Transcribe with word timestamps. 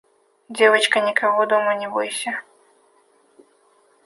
«Девочка, 0.49 0.99
никого 0.99 1.45
дома 1.45 1.75
не 1.75 1.87
бойся. 1.87 2.41